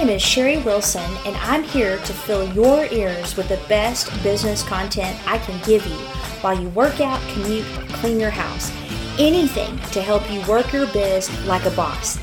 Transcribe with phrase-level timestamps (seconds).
[0.00, 4.62] name is Sherry Wilson, and I'm here to fill your ears with the best business
[4.62, 5.94] content I can give you
[6.40, 8.72] while you work out, commute, clean your house.
[9.18, 12.18] Anything to help you work your biz like a boss.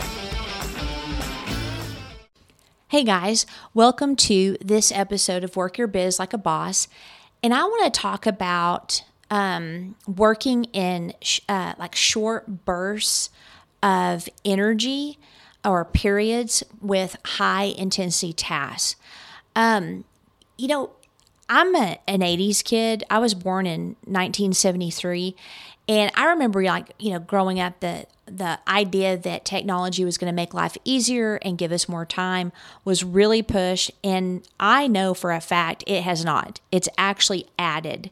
[2.87, 3.45] Hey guys,
[3.75, 6.87] welcome to this episode of Work Your Biz Like a Boss.
[7.43, 13.29] And I want to talk about um, working in sh- uh, like short bursts
[13.83, 15.19] of energy
[15.67, 18.95] or periods with high intensity tasks.
[19.55, 20.05] Um,
[20.57, 20.91] you know,
[21.49, 23.03] I'm a, an 80s kid.
[23.09, 25.35] I was born in 1973.
[25.89, 30.29] And I remember like, you know, growing up the the idea that technology was going
[30.29, 32.51] to make life easier and give us more time
[32.83, 36.59] was really pushed and I know for a fact it has not.
[36.69, 38.11] It's actually added.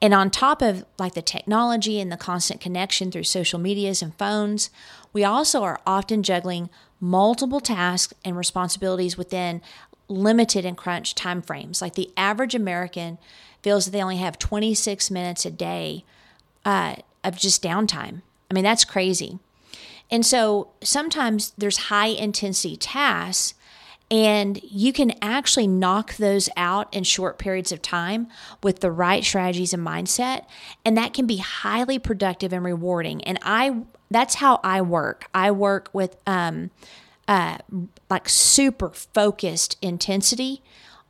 [0.00, 4.18] And on top of like the technology and the constant connection through social medias and
[4.18, 4.68] phones,
[5.12, 6.68] we also are often juggling
[7.02, 9.60] multiple tasks and responsibilities within
[10.08, 11.82] limited and crunched time frames.
[11.82, 13.18] Like the average American
[13.60, 16.04] feels that they only have 26 minutes a day
[16.64, 18.22] uh, of just downtime.
[18.50, 19.40] I mean, that's crazy.
[20.10, 23.54] And so sometimes there's high intensity tasks,
[24.12, 28.28] and you can actually knock those out in short periods of time
[28.62, 30.44] with the right strategies and mindset.
[30.84, 33.24] And that can be highly productive and rewarding.
[33.24, 35.30] And I that's how I work.
[35.32, 36.70] I work with um,
[37.26, 37.56] uh,
[38.10, 40.62] like super focused intensity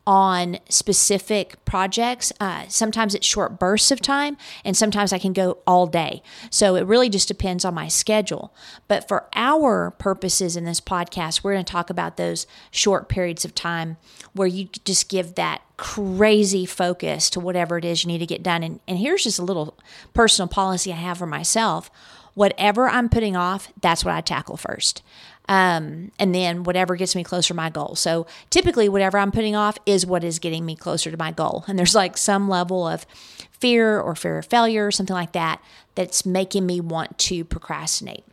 [0.07, 2.33] on specific projects.
[2.41, 6.23] Uh, sometimes it's short bursts of time, and sometimes I can go all day.
[6.51, 8.55] So it really just depends on my schedule.
[8.89, 13.45] But for our purposes in this podcast, we're going to talk about those short periods
[13.45, 13.97] of time
[14.33, 18.43] where you just give that crazy focus to whatever it is you need to get
[18.43, 18.63] done.
[18.63, 19.79] And, and here's just a little
[20.15, 21.91] personal policy I have for myself
[22.35, 25.03] whatever I'm putting off, that's what I tackle first.
[25.49, 27.95] Um, and then whatever gets me closer to my goal.
[27.97, 31.65] So typically, whatever I'm putting off is what is getting me closer to my goal.
[31.67, 33.05] And there's like some level of
[33.51, 35.61] fear or fear of failure or something like that
[35.95, 38.25] that's making me want to procrastinate.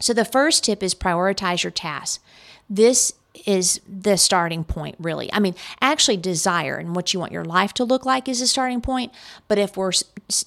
[0.00, 2.22] So the first tip is prioritize your tasks.
[2.68, 3.14] This
[3.46, 5.32] is the starting point, really.
[5.32, 8.46] I mean, actually, desire and what you want your life to look like is a
[8.46, 9.12] starting point.
[9.48, 9.92] But if we're,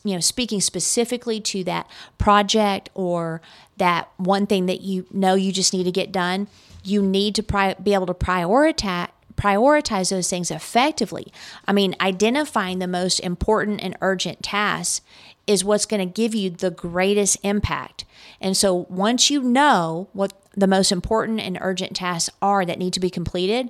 [0.04, 3.42] you know, speaking specifically to that project or
[3.78, 6.48] that one thing that you know you just need to get done,
[6.84, 11.32] you need to pri- be able to prioritize prioritize those things effectively.
[11.68, 15.06] I mean, identifying the most important and urgent tasks
[15.46, 18.04] is what's going to give you the greatest impact.
[18.42, 22.94] And so once you know what the most important and urgent tasks are that need
[22.94, 23.70] to be completed,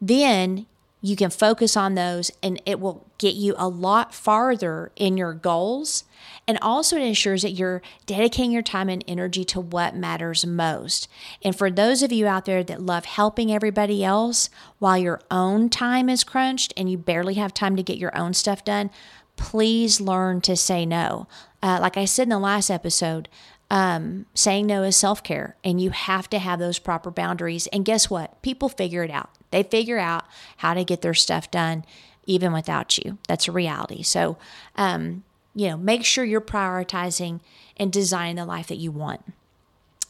[0.00, 0.66] then
[1.02, 5.34] you can focus on those and it will get you a lot farther in your
[5.34, 6.04] goals.
[6.48, 11.08] And also, it ensures that you're dedicating your time and energy to what matters most.
[11.42, 14.48] And for those of you out there that love helping everybody else
[14.78, 18.32] while your own time is crunched and you barely have time to get your own
[18.32, 18.90] stuff done,
[19.36, 21.26] please learn to say no.
[21.62, 23.28] Uh, like I said in the last episode,
[23.74, 27.66] um, saying no is self care, and you have to have those proper boundaries.
[27.72, 28.40] And guess what?
[28.40, 29.30] People figure it out.
[29.50, 30.24] They figure out
[30.58, 31.84] how to get their stuff done
[32.24, 33.18] even without you.
[33.26, 34.04] That's a reality.
[34.04, 34.38] So,
[34.76, 35.24] um,
[35.56, 37.40] you know, make sure you're prioritizing
[37.76, 39.22] and designing the life that you want.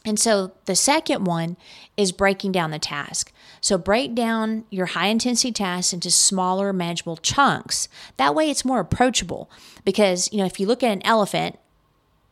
[0.05, 1.57] And so the second one
[1.97, 3.31] is breaking down the task.
[3.61, 7.89] So break down your high intensity tasks into smaller, manageable chunks.
[8.17, 9.49] That way it's more approachable
[9.83, 11.57] because, you know, if you look at an elephant,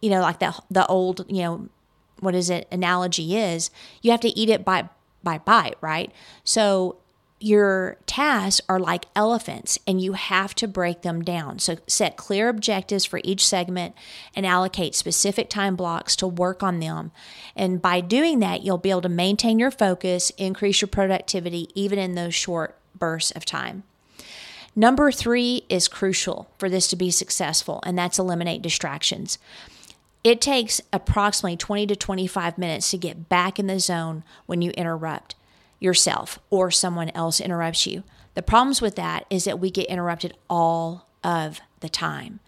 [0.04, 1.70] you know, like the the old, you know,
[2.20, 3.72] what is it analogy is,
[4.02, 4.90] you have to eat it by
[5.24, 6.12] by bite, right?
[6.44, 6.98] So
[7.40, 11.60] your tasks are like elephants and you have to break them down.
[11.60, 13.96] So set clear objectives for each segment
[14.36, 17.12] and allocate specific time blocks to work on them.
[17.56, 21.98] And by doing that, you'll be able to maintain your focus, increase your productivity even
[21.98, 23.84] in those short bursts of time.
[24.76, 29.38] Number three is crucial for this to be successful, and that's eliminate distractions.
[30.24, 34.72] It takes approximately 20 to 25 minutes to get back in the zone when you
[34.72, 35.36] interrupt
[35.80, 38.04] yourself or someone else interrupts you.
[38.36, 42.40] The problems with that is that we get interrupted all of the time.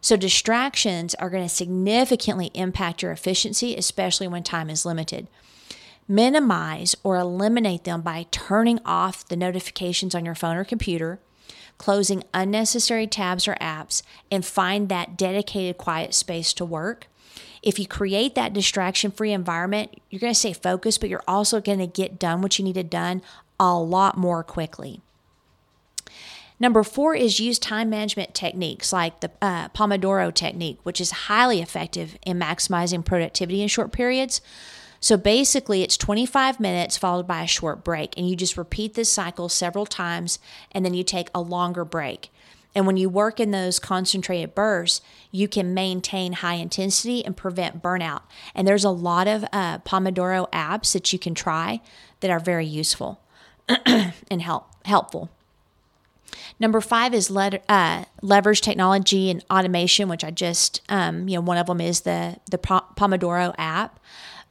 [0.00, 5.28] So, distractions are going to significantly impact your efficiency, especially when time is limited.
[6.06, 11.20] Minimize or eliminate them by turning off the notifications on your phone or computer,
[11.78, 17.08] closing unnecessary tabs or apps, and find that dedicated quiet space to work.
[17.62, 21.60] If you create that distraction free environment, you're going to stay focused, but you're also
[21.60, 23.22] going to get done what you needed done
[23.58, 25.00] a lot more quickly.
[26.60, 31.60] Number four is use time management techniques like the uh, Pomodoro technique, which is highly
[31.60, 34.40] effective in maximizing productivity in short periods.
[35.00, 39.12] So basically, it's 25 minutes followed by a short break, and you just repeat this
[39.12, 40.38] cycle several times,
[40.72, 42.30] and then you take a longer break.
[42.74, 45.00] And when you work in those concentrated bursts,
[45.30, 48.22] you can maintain high intensity and prevent burnout.
[48.54, 51.80] And there's a lot of uh, Pomodoro apps that you can try
[52.20, 53.20] that are very useful
[53.68, 55.30] and help helpful.
[56.58, 61.42] Number five is le- uh, leverage technology and automation, which I just, um, you know,
[61.42, 64.00] one of them is the the Pomodoro app.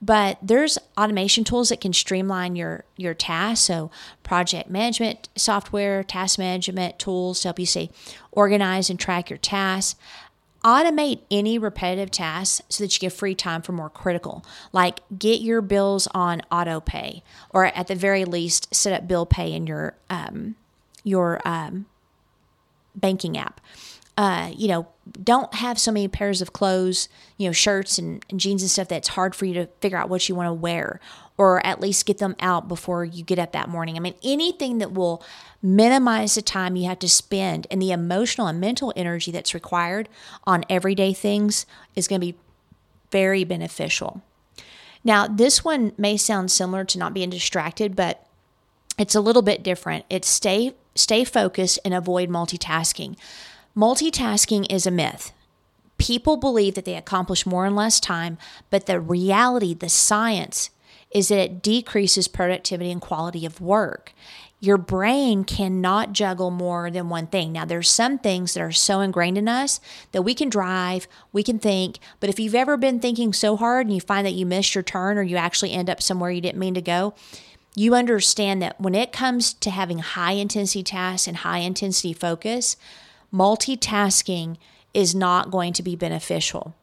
[0.02, 3.66] But there's automation tools that can streamline your your tasks.
[3.66, 3.90] So
[4.22, 7.90] project management software, task management tools to help you stay
[8.32, 9.98] organized and track your tasks.
[10.66, 15.42] Automate any repetitive tasks so that you get free time for more critical, like get
[15.42, 19.68] your bills on auto pay, or at the very least, set up bill pay in
[19.68, 20.56] your um,
[21.04, 21.86] your um,
[22.96, 23.62] banking app.
[24.16, 24.88] Uh, you know,
[25.24, 28.88] don't have so many pairs of clothes, you know, shirts and, and jeans and stuff
[28.88, 31.00] that's hard for you to figure out what you want to wear,
[31.36, 33.98] or at least get them out before you get up that morning.
[33.98, 35.24] I mean, anything that will
[35.64, 40.08] minimize the time you have to spend and the emotional and mental energy that's required
[40.44, 41.66] on everyday things
[41.96, 42.38] is going to be
[43.12, 44.22] very beneficial.
[45.04, 48.28] Now, this one may sound similar to not being distracted, but
[48.98, 50.06] it's a little bit different.
[50.10, 53.18] It's stay stay focused and avoid multitasking.
[53.76, 55.32] Multitasking is a myth.
[55.98, 58.38] People believe that they accomplish more in less time,
[58.70, 60.70] but the reality, the science,
[61.12, 64.14] is that it decreases productivity and quality of work.
[64.60, 67.52] Your brain cannot juggle more than one thing.
[67.52, 69.82] Now, there's some things that are so ingrained in us
[70.14, 73.88] that we can drive, we can think, but if you've ever been thinking so hard
[73.88, 76.42] and you find that you missed your turn or you actually end up somewhere you
[76.42, 77.14] didn't mean to go,
[77.76, 82.78] you understand that when it comes to having high intensity tasks and high intensity focus,
[83.34, 84.58] multitasking
[84.94, 86.76] is not going to be beneficial.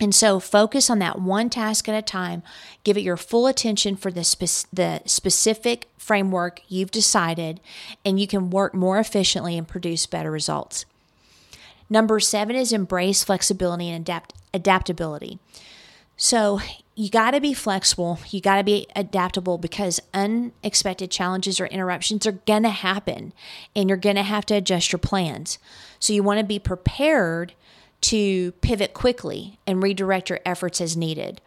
[0.00, 2.42] And so focus on that one task at a time.
[2.84, 7.60] Give it your full attention for the, spe- the specific framework you've decided,
[8.04, 10.86] and you can work more efficiently and produce better results.
[11.90, 15.38] Number seven is embrace flexibility and adapt- adaptability.
[16.16, 16.60] So
[17.00, 18.18] you got to be flexible.
[18.28, 23.32] You got to be adaptable because unexpected challenges or interruptions are going to happen
[23.74, 25.58] and you're going to have to adjust your plans.
[25.98, 27.54] So you want to be prepared
[28.02, 31.40] to pivot quickly and redirect your efforts as needed.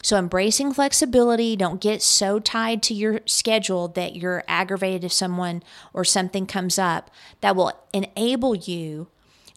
[0.00, 5.62] So, embracing flexibility, don't get so tied to your schedule that you're aggravated if someone
[5.92, 7.10] or something comes up.
[7.40, 9.08] That will enable you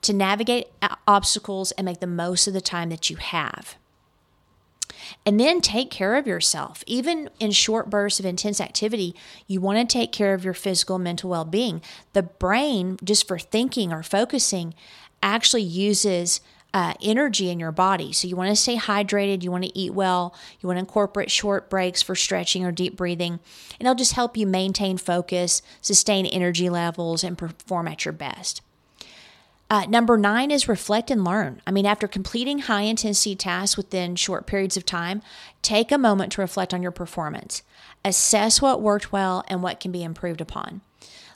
[0.02, 0.68] to navigate
[1.08, 3.78] obstacles and make the most of the time that you have.
[5.26, 6.84] And then take care of yourself.
[6.86, 9.16] Even in short bursts of intense activity,
[9.48, 11.82] you want to take care of your physical and mental well being.
[12.12, 14.74] The brain, just for thinking or focusing,
[15.22, 16.42] actually uses
[16.74, 18.12] uh, energy in your body.
[18.12, 21.30] So you want to stay hydrated, you want to eat well, you want to incorporate
[21.30, 23.34] short breaks for stretching or deep breathing,
[23.80, 28.62] and it'll just help you maintain focus, sustain energy levels, and perform at your best.
[29.74, 31.60] Uh, number nine is reflect and learn.
[31.66, 35.24] I mean, after completing high intensity tasks within short periods of time,
[35.64, 37.64] take a moment to reflect on your performance.
[38.06, 40.82] Assess what worked well and what can be improved upon.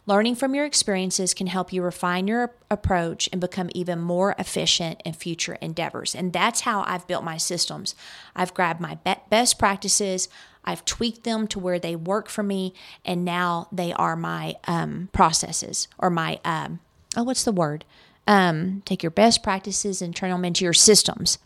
[0.06, 5.02] Learning from your experiences can help you refine your approach and become even more efficient
[5.04, 6.14] in future endeavors.
[6.14, 7.96] And that's how I've built my systems.
[8.36, 9.00] I've grabbed my
[9.32, 10.30] best practices,
[10.64, 15.10] I've tweaked them to where they work for me, and now they are my um,
[15.12, 16.82] processes or my, um,
[17.16, 17.84] oh, what's the word?
[18.28, 21.40] Um, take your best practices and turn them into your systems.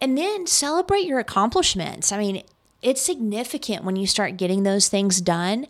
[0.00, 2.10] And then celebrate your accomplishments.
[2.10, 2.42] I mean,
[2.82, 5.66] it's significant when you start getting those things done.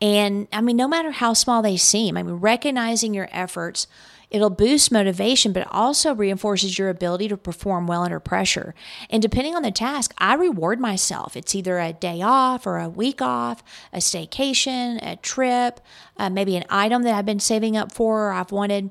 [0.00, 3.86] And I mean, no matter how small they seem, I mean, recognizing your efforts,
[4.30, 8.74] it'll boost motivation, but also reinforces your ability to perform well under pressure.
[9.08, 11.36] And depending on the task, I reward myself.
[11.36, 15.80] It's either a day off or a week off, a staycation, a trip,
[16.16, 18.90] uh, maybe an item that I've been saving up for or I've wanted.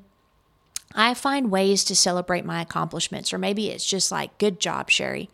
[0.96, 5.28] I find ways to celebrate my accomplishments, or maybe it's just like, good job, Sherry.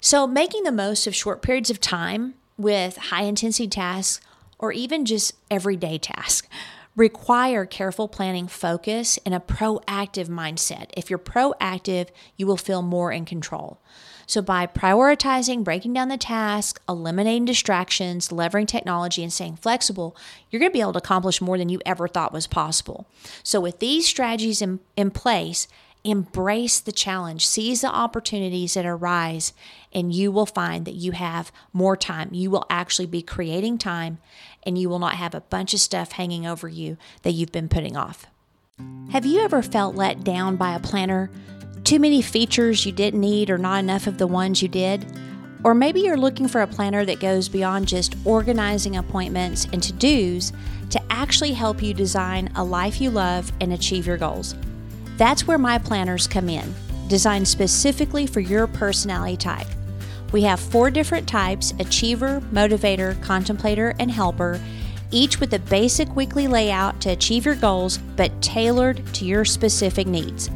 [0.00, 4.24] So, making the most of short periods of time with high intensity tasks,
[4.58, 6.48] or even just everyday tasks,
[6.94, 10.90] require careful planning, focus, and a proactive mindset.
[10.96, 13.80] If you're proactive, you will feel more in control.
[14.26, 20.16] So, by prioritizing, breaking down the task, eliminating distractions, leveraging technology, and staying flexible,
[20.50, 23.06] you're going to be able to accomplish more than you ever thought was possible.
[23.44, 25.68] So, with these strategies in, in place,
[26.02, 29.52] embrace the challenge, seize the opportunities that arise,
[29.92, 32.30] and you will find that you have more time.
[32.32, 34.18] You will actually be creating time,
[34.64, 37.68] and you will not have a bunch of stuff hanging over you that you've been
[37.68, 38.26] putting off.
[39.10, 41.30] Have you ever felt let down by a planner?
[41.86, 45.06] Too many features you didn't need or not enough of the ones you did?
[45.62, 49.92] Or maybe you're looking for a planner that goes beyond just organizing appointments and to
[49.92, 50.52] dos
[50.90, 54.56] to actually help you design a life you love and achieve your goals.
[55.16, 56.74] That's where my planners come in,
[57.06, 59.68] designed specifically for your personality type.
[60.32, 64.60] We have four different types achiever, motivator, contemplator, and helper,
[65.12, 70.08] each with a basic weekly layout to achieve your goals, but tailored to your specific
[70.08, 70.50] needs.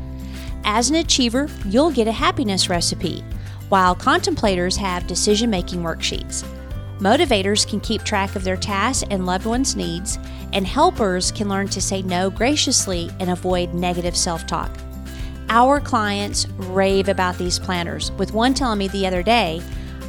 [0.65, 3.25] As an achiever, you'll get a happiness recipe,
[3.69, 6.45] while contemplators have decision making worksheets.
[6.99, 10.19] Motivators can keep track of their tasks and loved ones' needs,
[10.53, 14.71] and helpers can learn to say no graciously and avoid negative self talk.
[15.49, 19.63] Our clients rave about these planners, with one telling me the other day,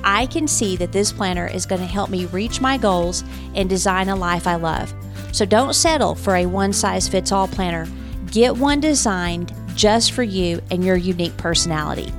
[0.04, 3.24] I can see that this planner is going to help me reach my goals
[3.56, 4.94] and design a life I love.
[5.32, 7.88] So don't settle for a one size fits all planner.
[8.32, 12.14] Get one designed just for you and your unique personality.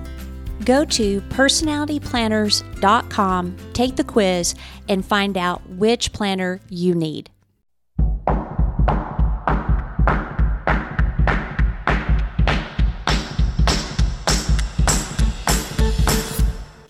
[0.64, 4.56] Go to personalityplanners.com, take the quiz,
[4.88, 7.30] and find out which planner you need.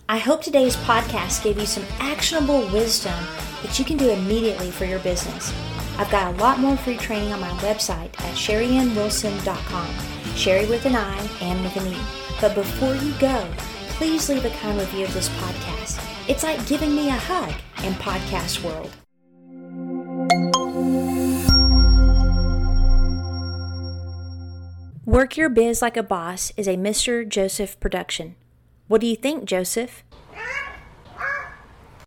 [0.09, 3.23] I hope today's podcast gave you some actionable wisdom
[3.61, 5.53] that you can do immediately for your business.
[5.99, 10.12] I've got a lot more free training on my website at sherryannwilson.com.
[10.35, 11.97] Sherry with an I and with an E.
[12.41, 13.47] But before you go,
[13.89, 16.03] please leave a kind review of this podcast.
[16.27, 18.91] It's like giving me a hug in podcast world.
[25.05, 27.27] Work Your Biz Like a Boss is a Mr.
[27.27, 28.35] Joseph production.
[28.87, 30.03] What do you think, Joseph?